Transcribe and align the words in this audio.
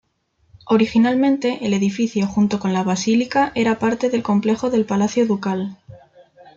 Originalmente 0.65 1.59
el 1.61 1.75
edificio, 1.75 2.25
junto 2.25 2.59
con 2.59 2.73
la 2.73 2.81
Basílica, 2.81 3.51
era 3.53 3.77
parte 3.77 4.09
del 4.09 4.23
complejo 4.23 4.71
del 4.71 4.83
Palacio 4.85 5.27
Ducal. 5.27 5.77